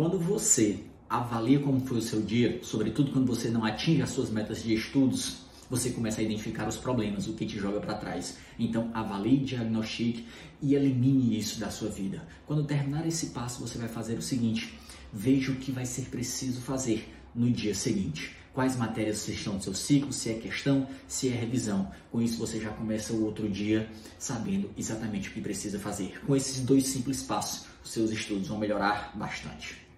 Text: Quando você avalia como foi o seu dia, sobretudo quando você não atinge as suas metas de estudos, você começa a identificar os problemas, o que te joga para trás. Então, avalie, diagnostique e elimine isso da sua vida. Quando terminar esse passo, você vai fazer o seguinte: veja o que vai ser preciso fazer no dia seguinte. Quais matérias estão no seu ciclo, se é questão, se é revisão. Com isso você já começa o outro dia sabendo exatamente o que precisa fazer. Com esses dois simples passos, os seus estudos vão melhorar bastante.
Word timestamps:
Quando 0.00 0.18
você 0.18 0.78
avalia 1.10 1.60
como 1.60 1.84
foi 1.84 1.98
o 1.98 2.00
seu 2.00 2.22
dia, 2.22 2.58
sobretudo 2.62 3.12
quando 3.12 3.26
você 3.26 3.50
não 3.50 3.66
atinge 3.66 4.00
as 4.00 4.08
suas 4.08 4.30
metas 4.30 4.62
de 4.62 4.72
estudos, 4.72 5.40
você 5.68 5.90
começa 5.90 6.22
a 6.22 6.24
identificar 6.24 6.66
os 6.66 6.78
problemas, 6.78 7.26
o 7.26 7.34
que 7.34 7.44
te 7.44 7.58
joga 7.58 7.80
para 7.80 7.92
trás. 7.92 8.38
Então, 8.58 8.90
avalie, 8.94 9.36
diagnostique 9.36 10.26
e 10.62 10.74
elimine 10.74 11.38
isso 11.38 11.60
da 11.60 11.70
sua 11.70 11.90
vida. 11.90 12.26
Quando 12.46 12.64
terminar 12.64 13.06
esse 13.06 13.26
passo, 13.26 13.60
você 13.60 13.76
vai 13.76 13.88
fazer 13.88 14.14
o 14.14 14.22
seguinte: 14.22 14.72
veja 15.12 15.52
o 15.52 15.56
que 15.56 15.70
vai 15.70 15.84
ser 15.84 16.06
preciso 16.06 16.62
fazer 16.62 17.06
no 17.34 17.50
dia 17.50 17.74
seguinte. 17.74 18.34
Quais 18.54 18.76
matérias 18.76 19.28
estão 19.28 19.52
no 19.52 19.62
seu 19.62 19.74
ciclo, 19.74 20.14
se 20.14 20.30
é 20.30 20.34
questão, 20.38 20.88
se 21.06 21.28
é 21.28 21.32
revisão. 21.32 21.92
Com 22.10 22.22
isso 22.22 22.38
você 22.38 22.58
já 22.58 22.70
começa 22.70 23.12
o 23.12 23.22
outro 23.22 23.46
dia 23.50 23.86
sabendo 24.18 24.70
exatamente 24.78 25.28
o 25.28 25.32
que 25.32 25.42
precisa 25.42 25.78
fazer. 25.78 26.18
Com 26.26 26.34
esses 26.34 26.60
dois 26.60 26.86
simples 26.86 27.22
passos, 27.22 27.66
os 27.84 27.90
seus 27.90 28.10
estudos 28.10 28.48
vão 28.48 28.56
melhorar 28.56 29.12
bastante. 29.14 29.89